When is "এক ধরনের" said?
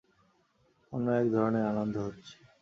1.11-1.65